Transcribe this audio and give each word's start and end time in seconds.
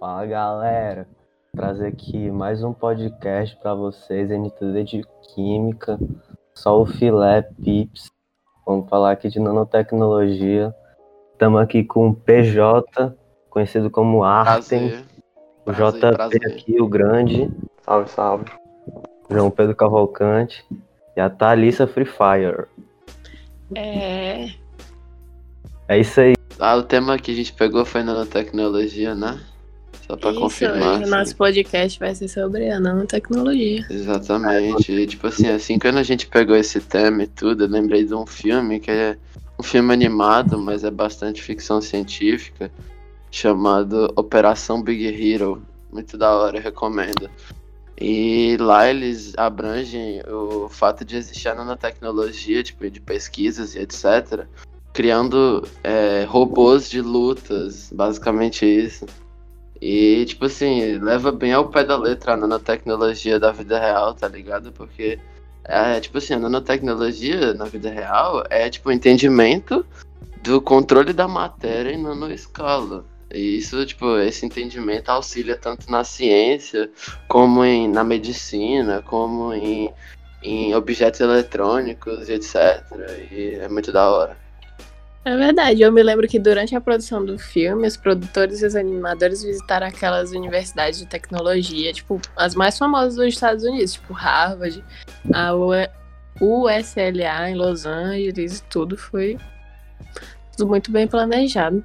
Fala 0.00 0.24
galera, 0.24 1.06
trazer 1.54 1.88
aqui 1.88 2.30
mais 2.30 2.64
um 2.64 2.72
podcast 2.72 3.54
para 3.56 3.74
vocês, 3.74 4.30
NTD 4.30 4.82
de 4.82 5.04
Química, 5.34 5.98
só 6.54 6.80
o 6.80 6.86
filé 6.86 7.42
Pips. 7.62 8.10
Vamos 8.66 8.88
falar 8.88 9.10
aqui 9.10 9.28
de 9.28 9.38
nanotecnologia. 9.38 10.74
Estamos 11.34 11.60
aqui 11.60 11.84
com 11.84 12.08
o 12.08 12.14
PJ, 12.14 13.14
conhecido 13.50 13.90
como 13.90 14.24
Artem, 14.24 14.88
Prazer. 14.88 15.04
o 15.60 15.64
prazer, 15.64 16.00
JP 16.00 16.16
prazer. 16.16 16.46
aqui, 16.46 16.80
o 16.80 16.88
grande, 16.88 17.50
Salve, 17.82 18.08
salve. 18.08 18.44
João 19.28 19.50
Pedro 19.50 19.76
Cavalcante 19.76 20.64
e 21.14 21.20
a 21.20 21.28
Thalissa 21.28 21.86
Free 21.86 22.06
Fire. 22.06 22.64
É. 23.74 24.46
É 25.86 25.98
isso 25.98 26.22
aí. 26.22 26.32
Ah, 26.58 26.76
o 26.76 26.82
tema 26.84 27.18
que 27.18 27.32
a 27.32 27.34
gente 27.34 27.52
pegou 27.52 27.84
foi 27.84 28.02
nanotecnologia, 28.02 29.14
né? 29.14 29.38
Só 30.10 30.16
pra 30.16 30.30
Isso, 30.32 30.40
confirmar. 30.40 30.80
o 30.80 31.02
assim. 31.02 31.10
nosso 31.10 31.36
podcast 31.36 31.98
vai 32.00 32.14
ser 32.16 32.26
sobre 32.26 32.68
a 32.68 32.80
nanotecnologia. 32.80 33.86
Exatamente. 33.88 34.90
E, 34.90 35.06
tipo 35.06 35.28
assim, 35.28 35.48
assim, 35.48 35.78
quando 35.78 35.98
a 35.98 36.02
gente 36.02 36.26
pegou 36.26 36.56
esse 36.56 36.80
tema 36.80 37.22
e 37.22 37.26
tudo, 37.28 37.64
eu 37.64 37.68
lembrei 37.68 38.04
de 38.04 38.12
um 38.12 38.26
filme 38.26 38.80
que 38.80 38.90
é 38.90 39.16
um 39.56 39.62
filme 39.62 39.92
animado, 39.92 40.58
mas 40.58 40.82
é 40.82 40.90
bastante 40.90 41.40
ficção 41.40 41.80
científica, 41.80 42.72
chamado 43.30 44.12
Operação 44.16 44.82
Big 44.82 45.06
Hero. 45.06 45.62
Muito 45.92 46.18
da 46.18 46.34
hora, 46.34 46.58
eu 46.58 46.62
recomendo. 46.62 47.30
E 48.00 48.56
lá 48.58 48.90
eles 48.90 49.32
abrangem 49.36 50.22
o 50.26 50.68
fato 50.68 51.04
de 51.04 51.16
existir 51.16 51.48
a 51.48 51.54
nanotecnologia, 51.54 52.64
tipo, 52.64 52.90
de 52.90 53.00
pesquisas 53.00 53.76
e 53.76 53.78
etc., 53.78 54.46
criando 54.92 55.68
é, 55.84 56.24
robôs 56.28 56.90
de 56.90 57.00
lutas, 57.00 57.92
basicamente 57.92 58.66
isso. 58.66 59.06
E, 59.80 60.24
tipo 60.26 60.44
assim, 60.44 60.98
leva 60.98 61.32
bem 61.32 61.52
ao 61.52 61.68
pé 61.68 61.84
da 61.84 61.96
letra 61.96 62.34
a 62.34 62.36
nanotecnologia 62.36 63.40
da 63.40 63.50
vida 63.50 63.78
real, 63.78 64.12
tá 64.14 64.28
ligado? 64.28 64.70
Porque, 64.72 65.18
é, 65.64 65.98
tipo 66.00 66.18
assim, 66.18 66.34
a 66.34 66.38
nanotecnologia 66.38 67.54
na 67.54 67.64
vida 67.64 67.90
real 67.90 68.44
é, 68.50 68.68
tipo, 68.68 68.90
o 68.90 68.92
entendimento 68.92 69.84
do 70.42 70.60
controle 70.60 71.12
da 71.12 71.26
matéria 71.26 71.92
em 71.92 72.02
nanoescala. 72.02 73.06
E 73.32 73.58
isso, 73.58 73.84
tipo, 73.86 74.18
esse 74.18 74.44
entendimento 74.44 75.08
auxilia 75.08 75.56
tanto 75.56 75.90
na 75.90 76.04
ciência, 76.04 76.90
como 77.28 77.64
em, 77.64 77.88
na 77.88 78.02
medicina, 78.04 79.02
como 79.02 79.54
em, 79.54 79.90
em 80.42 80.74
objetos 80.74 81.20
eletrônicos, 81.20 82.28
etc. 82.28 82.84
E 83.30 83.54
é 83.60 83.68
muito 83.68 83.92
da 83.92 84.10
hora. 84.10 84.36
É 85.22 85.36
verdade, 85.36 85.82
eu 85.82 85.92
me 85.92 86.02
lembro 86.02 86.26
que 86.26 86.38
durante 86.38 86.74
a 86.74 86.80
produção 86.80 87.24
do 87.24 87.38
filme, 87.38 87.86
os 87.86 87.96
produtores 87.96 88.62
e 88.62 88.66
os 88.66 88.74
animadores 88.74 89.42
visitaram 89.42 89.86
aquelas 89.86 90.30
universidades 90.32 90.98
de 90.98 91.06
tecnologia, 91.06 91.92
tipo, 91.92 92.18
as 92.34 92.54
mais 92.54 92.78
famosas 92.78 93.16
dos 93.16 93.26
Estados 93.26 93.62
Unidos, 93.62 93.92
tipo 93.92 94.14
Harvard, 94.14 94.82
a 95.32 95.52
USLA 96.40 97.50
em 97.50 97.54
Los 97.54 97.84
Angeles 97.84 98.60
e 98.60 98.62
tudo 98.64 98.96
foi 98.96 99.38
tudo 100.56 100.68
muito 100.68 100.90
bem 100.90 101.06
planejado. 101.06 101.84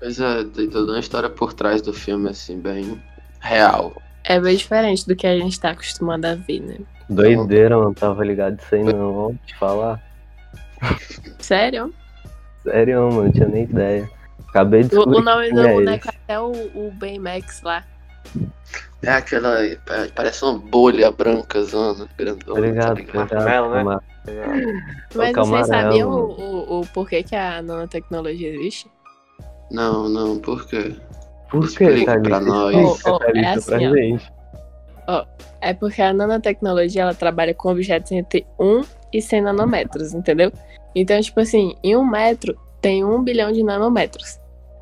Pois 0.00 0.18
é, 0.20 0.44
tem 0.44 0.68
toda 0.68 0.92
uma 0.92 1.00
história 1.00 1.30
por 1.30 1.52
trás 1.52 1.80
do 1.80 1.92
filme, 1.92 2.28
assim, 2.30 2.58
bem 2.58 3.00
real. 3.40 3.94
É 4.24 4.40
bem 4.40 4.56
diferente 4.56 5.06
do 5.06 5.14
que 5.14 5.26
a 5.26 5.38
gente 5.38 5.58
tá 5.58 5.70
acostumado 5.70 6.24
a 6.24 6.34
ver, 6.34 6.60
né? 6.60 6.78
Doideira, 7.08 7.76
não 7.76 7.94
tava 7.94 8.24
ligado 8.24 8.56
disso 8.56 8.74
aí 8.74 8.82
não, 8.82 9.12
vou 9.12 9.34
te 9.46 9.56
falar. 9.56 10.02
Sério? 11.38 11.94
Sério, 12.70 13.02
mano, 13.10 13.24
não 13.24 13.32
tinha 13.32 13.48
nem 13.48 13.62
ideia. 13.64 14.10
Acabei 14.48 14.82
de 14.82 14.88
descobrir 14.88 15.18
o 15.18 15.22
nome 15.22 15.52
do 15.52 15.60
é 15.60 15.72
boneco 15.72 16.08
é 16.08 16.10
até 16.10 16.40
o, 16.40 16.50
o 16.50 16.90
Baymax 16.98 17.62
lá. 17.62 17.84
É 19.02 19.10
aquela. 19.10 19.64
é, 19.64 19.78
Parece 20.14 20.44
uma 20.44 20.58
bolha 20.58 21.10
branca, 21.10 21.62
zona, 21.62 22.06
Tá 22.06 22.10
grandona. 22.18 22.60
ligado, 22.60 22.88
tá 22.88 22.94
ligado? 22.94 23.28
tá 23.28 23.68
né? 23.68 23.78
Camar- 23.78 24.02
Mas 24.26 24.34
o 24.34 25.12
vocês 25.14 25.32
camarão, 25.34 25.64
sabiam 25.66 26.10
o, 26.10 26.40
o, 26.40 26.80
o 26.80 26.86
porquê 26.88 27.22
que 27.22 27.36
a 27.36 27.62
nanotecnologia 27.62 28.48
existe? 28.54 28.90
Não, 29.70 30.08
não, 30.08 30.38
por 30.38 30.66
quê? 30.66 30.96
Por 31.50 31.60
que, 31.60 31.84
Explica 31.84 32.12
Thalita? 32.12 32.28
pra 32.28 32.40
nós. 32.40 33.04
Ô, 33.04 33.18
Thalita, 33.18 33.38
é 33.38 33.60
pra 33.60 33.76
assim, 33.76 34.18
ó. 35.06 35.24
É 35.60 35.72
porque 35.74 36.02
a 36.02 36.12
nanotecnologia 36.12 37.02
ela 37.02 37.14
trabalha 37.14 37.54
com 37.54 37.68
objetos 37.70 38.10
entre 38.12 38.46
1 38.58 38.82
e 39.12 39.22
100 39.22 39.42
nanômetros, 39.42 40.14
entendeu? 40.14 40.52
Então, 40.98 41.20
tipo 41.20 41.38
assim, 41.38 41.76
em 41.84 41.94
um 41.94 42.02
metro 42.02 42.58
tem 42.80 43.04
um 43.04 43.22
bilhão 43.22 43.52
de 43.52 43.62
nanômetros. 43.62 44.40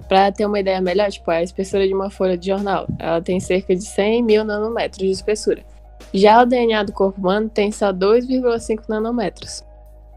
Pra 0.09 0.31
ter 0.31 0.47
uma 0.47 0.61
ideia 0.61 0.81
melhor, 0.81 1.11
tipo, 1.11 1.29
a 1.29 1.43
espessura 1.43 1.89
de 1.89 1.93
uma 1.93 2.09
folha 2.09 2.39
de 2.39 2.47
jornal, 2.47 2.87
ela 3.01 3.21
tem 3.21 3.41
cerca 3.41 3.75
de 3.75 3.85
100 3.85 4.23
mil 4.23 4.45
nanômetros 4.45 5.05
de 5.05 5.11
espessura. 5.11 5.65
Já 6.13 6.41
o 6.41 6.47
DNA 6.47 6.85
do 6.85 6.93
corpo 6.93 7.21
humano 7.21 7.49
tem 7.49 7.73
só 7.73 7.93
2,5 7.93 8.85
nanômetros. 8.89 9.65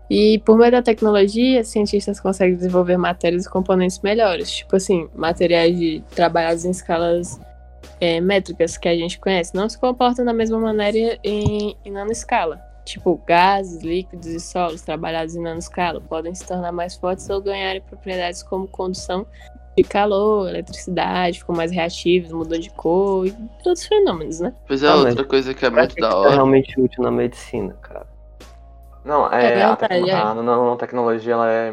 E 0.08 0.38
por 0.46 0.56
meio 0.56 0.72
da 0.72 0.84
tecnologia, 0.84 1.64
cientistas 1.64 2.20
conseguem 2.20 2.56
desenvolver 2.56 2.98
matérias 2.98 3.46
e 3.46 3.50
componentes 3.50 4.00
melhores, 4.00 4.52
tipo 4.52 4.76
assim, 4.76 5.10
materiais 5.16 5.76
de 5.76 6.04
trabalhados 6.12 6.64
em 6.64 6.70
escalas 6.70 7.40
é, 8.00 8.22
métricas 8.22 8.78
que 8.78 8.88
a 8.88 8.96
gente 8.96 9.20
conhece 9.20 9.56
não 9.56 9.68
se 9.68 9.80
comportam 9.80 10.24
da 10.24 10.34
mesma 10.34 10.60
maneira 10.60 11.18
em, 11.24 11.76
em 11.84 11.92
nanoescala. 11.92 12.67
Tipo, 12.88 13.22
gases, 13.28 13.84
líquidos 13.84 14.28
e 14.28 14.40
solos 14.40 14.82
trabalhados 14.82 15.36
em 15.36 15.42
nanoescala 15.42 16.00
podem 16.00 16.34
se 16.34 16.48
tornar 16.48 16.72
mais 16.72 16.96
fortes 16.96 17.30
ou 17.30 17.42
ganharem 17.42 17.82
propriedades 17.82 18.42
como 18.42 18.66
condução 18.66 19.26
de 19.78 19.84
calor, 19.84 20.48
eletricidade, 20.48 21.40
ficam 21.40 21.54
mais 21.54 21.70
reativos, 21.70 22.32
mudam 22.32 22.58
de 22.58 22.70
cor 22.70 23.28
e 23.28 23.36
outros 23.58 23.86
fenômenos, 23.86 24.40
né? 24.40 24.54
Pois 24.66 24.82
é, 24.82 24.88
Ah, 24.88 24.96
outra 24.96 25.26
coisa 25.26 25.54
que 25.54 25.66
é 25.66 25.70
muito 25.70 25.96
que 25.96 26.02
da 26.02 26.10
tá 26.12 26.16
hora. 26.18 26.30
realmente 26.32 26.80
útil 26.80 27.04
na 27.04 27.12
medicina, 27.12 27.74
cara. 27.82 28.08
Não, 29.04 29.32
É 29.34 29.60
é, 29.60 29.64
a, 29.64 29.76
tecno- 29.76 30.10
é. 30.10 30.14
a 30.14 30.34
nanotecnologia 30.34 31.34
ela 31.34 31.52
é, 31.52 31.72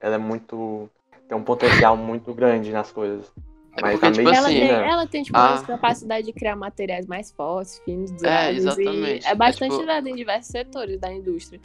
ela 0.00 0.14
é 0.16 0.18
muito. 0.18 0.90
tem 1.28 1.38
um 1.38 1.42
potencial 1.42 1.96
muito 1.96 2.34
grande 2.34 2.72
nas 2.72 2.90
coisas. 2.90 3.32
É 3.76 3.82
Mas 3.82 3.92
porque, 3.92 4.06
a 4.06 4.12
tipo 4.12 4.28
ela, 4.30 4.46
assim, 4.48 4.58
tem, 4.58 4.68
né? 4.68 4.88
ela 4.90 5.06
tem, 5.06 5.22
tipo, 5.22 5.36
Ah. 5.36 5.54
a 5.56 5.62
capacidade 5.62 6.26
de 6.26 6.32
criar 6.32 6.56
materiais 6.56 7.06
mais 7.06 7.30
fortes, 7.30 7.78
finos, 7.84 8.10
É, 8.10 8.16
duráveis. 8.16 8.56
exatamente. 8.58 9.26
E 9.26 9.28
é 9.28 9.34
bastante 9.34 9.72
É, 9.72 9.76
tipo- 9.76 9.82
usada 9.82 10.08
em 10.10 10.14
diversos 10.14 10.50
setores 10.50 10.98
da 10.98 11.12
indústria. 11.12 11.60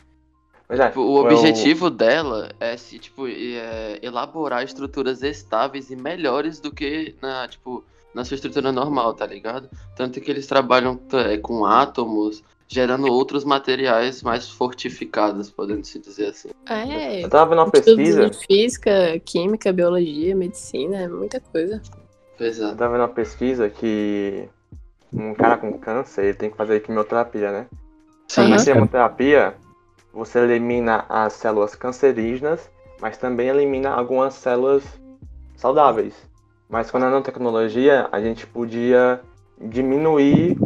É, 0.68 0.88
Tipo, 0.88 1.02
o 1.02 1.16
objetivo 1.18 1.90
dela 1.90 2.52
é 2.60 2.78
se, 2.78 2.98
tipo, 2.98 3.28
é, 3.28 4.00
elaborar 4.02 4.64
estruturas 4.64 5.22
estáveis 5.22 5.90
e 5.90 5.96
melhores 5.98 6.60
do 6.62 6.72
que 6.72 7.14
na, 7.22 7.46
tipo, 7.48 7.84
na 8.14 8.24
sua 8.24 8.36
estrutura 8.36 8.72
normal, 8.72 9.14
tá 9.14 9.26
ligado? 9.26 9.70
Tanto 9.96 10.20
que 10.22 10.32
eles 10.32 10.48
trabalham 10.48 10.98
é, 11.14 11.38
com 11.38 11.66
átomos, 11.66 12.42
gerando 12.72 13.12
outros 13.12 13.44
materiais 13.44 14.24
mais 14.24 14.50
fortificados, 14.50 15.52
podendo 15.52 15.86
se 15.86 16.00
dizer 16.00 16.28
assim. 16.28 16.50
É, 16.70 17.22
Eu 17.22 17.30
tava 17.30 17.50
vendo 17.50 17.60
uma 17.60 17.70
pesquisa. 17.70 18.30
de 18.30 18.46
física, 18.48 19.20
química, 19.26 19.74
biologia, 19.74 20.34
medicina, 20.34 21.10
muita 21.10 21.42
coisa. 21.42 21.82
Pois 22.38 22.62
é. 22.62 22.64
Eu 22.64 22.76
tava 22.78 22.94
vendo 22.94 23.02
uma 23.02 23.10
pesquisa 23.10 23.70
que 23.70 24.48
um 25.12 25.34
cara 25.34 25.58
com 25.58 25.78
câncer 25.78 26.24
ele 26.24 26.34
tem 26.34 26.50
que 26.50 26.56
fazer 26.56 26.80
quimioterapia, 26.80 27.52
né? 27.52 27.68
Sim. 28.30 28.48
Na 28.48 28.64
quimioterapia, 28.64 29.54
você 30.14 30.40
elimina 30.40 31.04
as 31.10 31.34
células 31.34 31.76
cancerígenas, 31.76 32.70
mas 33.02 33.18
também 33.18 33.50
elimina 33.50 33.90
algumas 33.90 34.34
células 34.36 34.84
saudáveis. 35.58 36.16
Mas 36.70 36.90
com 36.90 36.96
a 36.96 37.02
nanotecnologia, 37.02 38.08
a 38.14 38.22
gente 38.22 38.48
podia 38.48 39.20
diminuir 39.60 40.58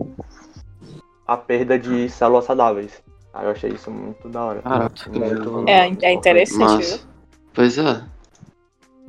a 1.28 1.38
perda 1.38 1.78
de 1.78 2.10
células 2.10 2.46
saudáveis. 2.46 3.04
Aí 3.34 3.46
eu 3.46 3.52
achei 3.52 3.72
isso 3.72 3.92
muito 3.92 4.30
da 4.30 4.44
hora. 4.46 4.62
Caraca, 4.62 5.10
muito, 5.10 5.70
É, 5.70 5.92
é 6.02 6.14
interessante, 6.14 6.86
viu? 6.86 7.00
Pois 7.54 7.78
é. 7.78 8.02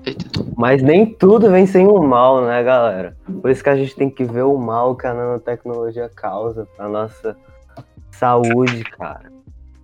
Eita. 0.05 0.25
Mas 0.56 0.82
nem 0.82 1.06
tudo 1.06 1.50
vem 1.50 1.67
sem 1.67 1.87
o 1.87 2.00
mal, 2.02 2.43
né, 2.43 2.62
galera? 2.62 3.17
Por 3.41 3.50
isso 3.50 3.62
que 3.62 3.70
a 3.70 3.76
gente 3.76 3.94
tem 3.94 4.11
que 4.11 4.25
ver 4.25 4.43
o 4.43 4.56
mal 4.56 4.96
que 4.96 5.06
a 5.06 5.14
nanotecnologia 5.14 6.08
causa 6.14 6.67
pra 6.76 6.88
nossa 6.88 7.37
saúde, 8.12 8.85
cara. 8.85 9.32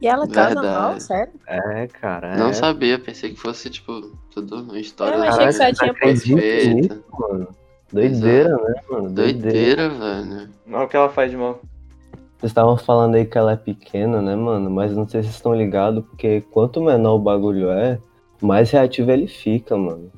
E 0.00 0.08
ela 0.08 0.26
causa 0.26 0.54
Verdade. 0.54 0.66
mal, 0.66 1.00
sério? 1.00 1.32
É, 1.46 1.86
cara. 1.86 2.36
Não 2.36 2.48
é. 2.48 2.52
sabia, 2.52 2.98
pensei 2.98 3.30
que 3.30 3.38
fosse, 3.38 3.70
tipo, 3.70 4.00
tudo 4.32 4.62
uma 4.62 4.78
história 4.78 5.14
Eu 5.14 5.22
achei 5.22 5.46
que 5.46 5.52
só 5.52 5.72
tinha 5.72 5.94
perfeita. 5.94 6.74
nisso, 6.74 7.04
mano. 7.12 7.48
Doideira, 7.92 8.56
né, 8.56 8.74
mano? 8.90 9.10
Doideira, 9.10 9.88
velho. 9.88 10.48
Não 10.66 10.80
é 10.80 10.84
o 10.84 10.88
que 10.88 10.96
ela 10.96 11.08
faz 11.08 11.30
de 11.30 11.36
mal. 11.36 11.60
Vocês 12.42 12.50
estavam 12.50 12.76
falando 12.76 13.14
aí 13.14 13.24
que 13.24 13.38
ela 13.38 13.52
é 13.52 13.56
pequena, 13.56 14.20
né, 14.20 14.34
mano? 14.34 14.68
Mas 14.68 14.90
não 14.96 15.08
sei 15.08 15.22
se 15.22 15.28
vocês 15.28 15.36
estão 15.36 15.54
ligados, 15.54 16.04
porque 16.04 16.40
quanto 16.50 16.80
menor 16.82 17.14
o 17.14 17.18
bagulho 17.20 17.70
é, 17.70 18.00
mais 18.40 18.68
reativo 18.72 19.12
ele 19.12 19.28
fica, 19.28 19.76
mano. 19.76 20.10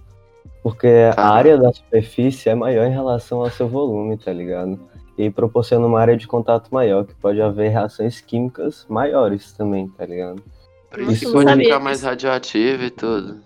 Porque 0.62 0.88
a 1.14 1.28
área 1.28 1.58
da 1.58 1.70
superfície 1.70 2.48
é 2.48 2.54
maior 2.54 2.86
em 2.86 2.90
relação 2.92 3.42
ao 3.42 3.50
seu 3.50 3.68
volume, 3.68 4.16
tá 4.16 4.32
ligado? 4.32 4.80
E 5.18 5.28
proporciona 5.28 5.86
uma 5.86 6.00
área 6.00 6.16
de 6.16 6.26
contato 6.26 6.70
maior, 6.72 7.04
que 7.04 7.14
pode 7.14 7.42
haver 7.42 7.68
reações 7.68 8.22
químicas 8.22 8.86
maiores 8.88 9.52
também, 9.52 9.86
tá 9.88 10.06
ligado? 10.06 10.42
Por 10.90 11.02
isso 11.02 11.30
pode 11.30 11.54
ficar 11.54 11.78
mais 11.78 12.02
radioativo 12.02 12.84
e 12.84 12.90
tudo. 12.90 13.36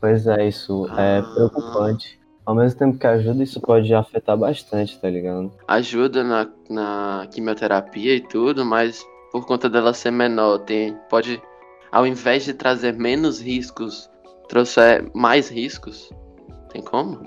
Pois 0.00 0.26
é, 0.26 0.48
isso 0.48 0.88
é 0.98 1.18
Ah. 1.18 1.22
preocupante. 1.22 2.18
Ao 2.48 2.54
mesmo 2.54 2.78
tempo 2.78 2.96
que 2.98 3.06
ajuda, 3.06 3.42
isso 3.42 3.60
pode 3.60 3.92
afetar 3.92 4.34
bastante, 4.34 4.98
tá 4.98 5.10
ligado? 5.10 5.52
Ajuda 5.68 6.24
na, 6.24 6.48
na 6.70 7.28
quimioterapia 7.30 8.14
e 8.14 8.22
tudo, 8.22 8.64
mas 8.64 9.04
por 9.30 9.44
conta 9.44 9.68
dela 9.68 9.92
ser 9.92 10.10
menor, 10.10 10.60
tem, 10.60 10.96
pode, 11.10 11.42
ao 11.92 12.06
invés 12.06 12.46
de 12.46 12.54
trazer 12.54 12.94
menos 12.94 13.38
riscos, 13.38 14.08
trouxer 14.48 15.10
mais 15.12 15.50
riscos. 15.50 16.10
Tem 16.72 16.80
como? 16.80 17.20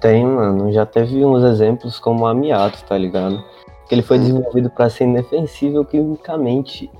Tem, 0.00 0.26
mano. 0.26 0.72
Já 0.72 0.84
teve 0.84 1.24
uns 1.24 1.44
exemplos 1.44 2.00
como 2.00 2.24
o 2.24 2.26
amiato, 2.26 2.84
tá 2.84 2.98
ligado? 2.98 3.40
Que 3.88 3.94
ele 3.94 4.02
foi 4.02 4.18
desenvolvido 4.18 4.68
para 4.70 4.90
ser 4.90 5.04
indefensível 5.04 5.84
quimicamente. 5.84 6.90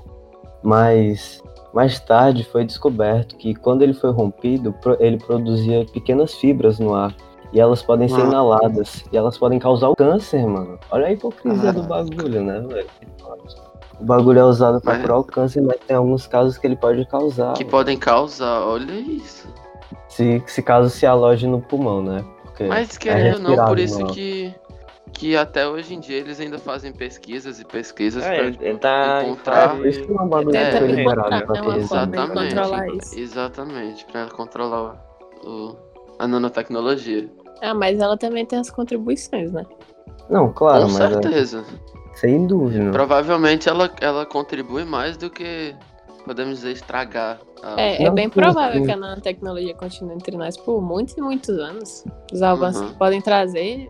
Mas 0.63 1.43
mais 1.73 1.99
tarde 1.99 2.45
foi 2.45 2.63
descoberto 2.63 3.35
que 3.35 3.53
quando 3.53 3.81
ele 3.81 3.93
foi 3.93 4.11
rompido, 4.11 4.73
ele 5.01 5.17
produzia 5.17 5.85
pequenas 5.91 6.35
fibras 6.35 6.79
no 6.79 6.95
ar. 6.95 7.13
E 7.53 7.59
elas 7.59 7.83
podem 7.83 8.09
ser 8.09 8.21
ah. 8.21 8.25
inaladas. 8.25 9.05
E 9.11 9.17
elas 9.17 9.37
podem 9.37 9.59
causar 9.59 9.89
o 9.89 9.95
câncer, 9.95 10.45
mano. 10.45 10.79
Olha 10.89 11.05
a 11.05 11.11
hipocrisia 11.11 11.69
ah. 11.69 11.73
do 11.73 11.83
bagulho, 11.83 12.43
né, 12.43 12.59
velho? 12.59 12.87
O 13.99 14.03
bagulho 14.03 14.39
é 14.39 14.43
usado 14.43 14.81
para 14.81 14.99
curar 14.99 15.19
o 15.19 15.23
câncer, 15.23 15.61
mas 15.61 15.77
tem 15.87 15.95
alguns 15.95 16.25
casos 16.25 16.57
que 16.57 16.65
ele 16.65 16.75
pode 16.75 17.05
causar. 17.05 17.53
Que 17.53 17.63
podem 17.63 17.97
causar, 17.97 18.65
olha 18.65 18.91
isso. 18.91 19.47
Se, 20.09 20.43
se 20.47 20.61
caso 20.63 20.89
se 20.89 21.05
aloje 21.05 21.47
no 21.47 21.61
pulmão, 21.61 22.01
né? 22.01 22.25
Porque 22.41 22.65
mas 22.65 22.97
querendo 22.97 23.47
é 23.47 23.51
ou 23.51 23.57
não, 23.57 23.65
por 23.67 23.79
isso 23.79 24.05
que, 24.07 24.53
que 25.11 25.37
até 25.37 25.67
hoje 25.67 25.93
em 25.93 25.99
dia 25.99 26.17
eles 26.17 26.39
ainda 26.39 26.57
fazem 26.57 26.91
pesquisas 26.91 27.59
e 27.59 27.65
pesquisas 27.65 28.23
é, 28.23 28.51
pra 28.51 28.77
tá 28.77 29.23
encontrar. 29.23 29.79
É, 29.79 29.89
isso 29.89 30.01
é 30.01 30.05
uma 30.05 30.25
bagulho 30.25 30.57
é, 30.57 30.77
foi 30.77 30.87
liberado 30.87 31.45
pra 31.45 31.61
ter. 31.61 31.77
Exatamente. 31.77 33.19
Exatamente, 33.19 34.05
pra 34.05 34.27
controlar 34.29 35.03
o, 35.43 35.75
a 36.19 36.27
nanotecnologia. 36.27 37.29
Ah, 37.63 37.73
mas 37.73 37.97
ela 37.99 38.17
também 38.17 38.45
tem 38.45 38.59
as 38.59 38.69
contribuições, 38.69 39.53
né? 39.53 39.65
Não, 40.29 40.51
claro, 40.51 40.85
Com 40.85 40.91
mas. 40.91 40.97
Com 40.97 41.03
é 41.03 41.21
certeza. 41.21 41.65
É... 41.89 42.17
Sem 42.17 42.45
dúvida. 42.45 42.91
Provavelmente 42.91 43.69
ela, 43.69 43.89
ela 44.01 44.25
contribui 44.25 44.83
mais 44.83 45.15
do 45.15 45.29
que, 45.29 45.73
podemos 46.25 46.57
dizer, 46.57 46.73
estragar. 46.73 47.39
A... 47.63 47.81
É, 47.81 48.03
é 48.03 48.11
bem 48.11 48.29
provável 48.29 48.83
que 48.83 48.91
a 48.91 48.97
nanotecnologia 48.97 49.73
continue 49.73 50.13
entre 50.13 50.35
nós 50.35 50.57
por 50.57 50.81
muitos 50.81 51.15
e 51.17 51.21
muitos 51.21 51.57
anos. 51.57 52.03
Os 52.31 52.41
avanços 52.41 52.81
uhum. 52.81 52.89
que 52.89 52.95
podem 52.95 53.21
trazer 53.21 53.89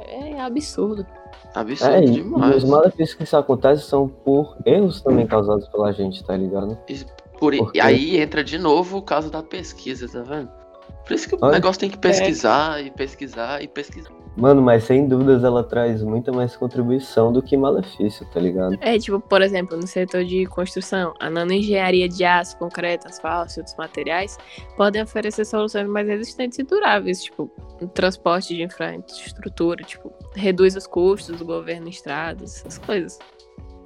é 0.00 0.40
absurdo. 0.40 1.06
Absurdo 1.54 1.94
é, 1.94 2.00
demais. 2.00 2.52
E 2.52 2.56
os 2.56 2.64
malefícios 2.64 3.14
que 3.14 3.22
isso 3.22 3.36
acontece 3.36 3.84
são 3.84 4.08
por 4.08 4.56
erros 4.66 5.00
também 5.00 5.24
causados 5.24 5.68
pela 5.68 5.92
gente, 5.92 6.22
tá 6.24 6.36
ligado? 6.36 6.76
E, 6.88 7.06
por, 7.38 7.56
Porque... 7.56 7.80
aí 7.80 8.18
entra 8.18 8.42
de 8.42 8.58
novo 8.58 8.98
o 8.98 9.02
caso 9.02 9.30
da 9.30 9.42
pesquisa, 9.42 10.08
tá 10.08 10.22
vendo? 10.22 10.63
Por 11.04 11.12
isso 11.12 11.28
que 11.28 11.36
o 11.36 11.50
negócio 11.50 11.80
tem 11.80 11.90
que 11.90 11.98
pesquisar 11.98 12.80
é. 12.80 12.84
e 12.84 12.90
pesquisar 12.90 13.62
e 13.62 13.68
pesquisar. 13.68 14.10
Mano, 14.36 14.60
mas 14.60 14.84
sem 14.84 15.06
dúvidas 15.06 15.44
ela 15.44 15.62
traz 15.62 16.02
muita 16.02 16.32
mais 16.32 16.56
contribuição 16.56 17.32
do 17.32 17.40
que 17.40 17.56
malefício, 17.56 18.26
tá 18.32 18.40
ligado? 18.40 18.76
É, 18.80 18.98
tipo, 18.98 19.20
por 19.20 19.40
exemplo, 19.40 19.76
no 19.76 19.86
setor 19.86 20.24
de 20.24 20.44
construção, 20.46 21.14
a 21.20 21.30
nanoengenharia 21.30 22.08
de 22.08 22.24
aço, 22.24 22.56
concreto, 22.58 23.06
asfalto 23.06 23.52
e 23.56 23.60
outros 23.60 23.76
materiais 23.76 24.36
podem 24.76 25.02
oferecer 25.02 25.44
soluções 25.44 25.86
mais 25.86 26.08
resistentes 26.08 26.58
e 26.58 26.64
duráveis, 26.64 27.22
tipo, 27.22 27.48
no 27.80 27.86
transporte 27.86 28.56
de 28.56 28.62
infraestrutura, 28.64 29.84
tipo, 29.84 30.12
reduz 30.34 30.74
os 30.74 30.86
custos 30.86 31.38
do 31.38 31.44
governo 31.44 31.86
em 31.86 31.90
estradas, 31.90 32.56
essas 32.56 32.78
coisas. 32.78 33.18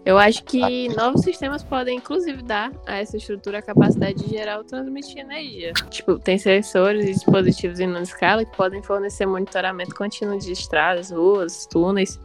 Eu 0.09 0.17
acho 0.17 0.43
que 0.45 0.89
novos 0.97 1.21
sistemas 1.21 1.63
podem, 1.63 1.99
inclusive, 1.99 2.43
dar 2.43 2.73
a 2.87 2.97
essa 2.97 3.19
estrutura 3.19 3.59
a 3.59 3.63
capacidade 3.63 4.15
de 4.15 4.31
gerar 4.31 4.57
ou 4.57 4.65
transmitir 4.65 5.19
energia. 5.19 5.75
Tipo, 5.91 6.19
tem 6.19 6.39
sensores 6.39 7.05
e 7.05 7.13
dispositivos 7.13 7.79
em 7.79 7.87
nano 7.87 8.05
escala 8.05 8.43
que 8.43 8.57
podem 8.57 8.83
fornecer 8.83 9.27
monitoramento 9.27 9.95
contínuo 9.95 10.39
de 10.39 10.51
estradas, 10.51 11.11
ruas, 11.11 11.67
túneis, 11.67 12.19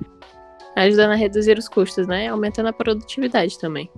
ajudando 0.77 1.11
a 1.11 1.15
reduzir 1.15 1.57
os 1.57 1.67
custos, 1.67 2.07
né? 2.07 2.29
Aumentando 2.29 2.69
a 2.69 2.73
produtividade 2.73 3.59
também. 3.59 3.91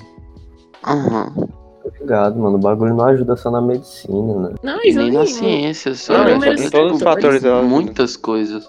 Uhum. 0.88 1.48
Obrigado, 1.86 2.40
mano. 2.40 2.56
O 2.58 2.60
bagulho 2.60 2.96
não 2.96 3.06
ajuda 3.06 3.36
só 3.36 3.52
na 3.52 3.62
medicina, 3.62 4.50
né? 4.50 4.56
Não, 4.64 4.84
e 4.84 4.96
nem 4.96 5.12
na 5.12 5.28
ciência, 5.28 5.94
só. 5.94 6.24
Não, 6.24 6.44
em 6.44 6.70
todos 6.72 6.94
os 6.94 7.04
fatores. 7.04 7.44
Muitas 7.64 8.18
coisas. 8.18 8.68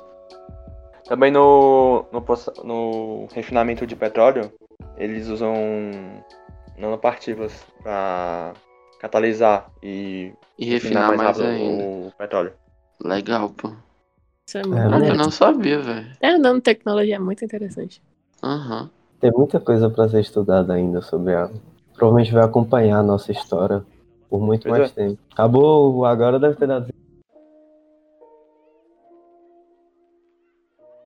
Também 1.08 1.32
no, 1.32 2.04
no, 2.12 2.22
no 2.64 3.28
refinamento 3.32 3.86
de 3.86 3.96
petróleo, 3.96 4.52
eles 4.96 5.28
usam 5.28 5.54
nanopartículas 6.76 7.52
para 7.82 8.52
catalisar 9.00 9.70
e, 9.82 10.32
e 10.58 10.64
refinar 10.64 11.08
mais, 11.16 11.38
mais 11.38 11.40
ainda 11.40 11.84
o 11.84 12.12
petróleo. 12.16 12.52
Legal, 13.02 13.50
pô. 13.50 13.72
Isso 14.46 14.58
é, 14.58 14.60
é 14.60 14.64
muito 14.64 15.04
é, 15.04 15.10
Eu 15.10 15.16
não 15.16 15.31
sabia, 15.31 15.81
velho. 15.81 16.06
É, 16.20 16.38
nanotecnologia 16.38 17.16
é 17.16 17.19
muito 17.19 17.44
interessante. 17.44 18.02
Uhum. 18.43 18.88
Tem 19.20 19.32
muita 19.32 19.58
coisa 19.58 19.90
para 19.90 20.08
ser 20.08 20.20
estudada 20.20 20.72
ainda 20.75 21.00
sobre 21.02 21.32
ela. 21.32 21.52
Provavelmente 21.94 22.32
vai 22.32 22.44
acompanhar 22.44 22.99
a 22.99 23.02
nossa 23.02 23.32
história 23.32 23.84
por 24.28 24.40
muito 24.40 24.69
pois 24.69 24.78
mais 24.78 24.90
é. 24.92 24.94
tempo. 24.94 25.19
Acabou, 25.32 26.04
agora 26.04 26.38
deve 26.38 26.56
ter 26.56 26.66
dado 26.66 26.92